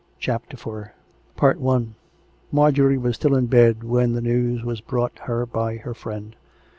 CHAPTER 0.17 0.55
IV 0.57 1.61
Marjorie 2.51 2.97
was 2.97 3.15
still 3.17 3.35
in 3.35 3.45
bed 3.45 3.83
when 3.83 4.13
the 4.13 4.21
news 4.21 4.63
was 4.63 4.81
brought 4.81 5.19
her 5.25 5.45
by 5.45 5.77
her 5.77 5.93
friend. 5.93 6.35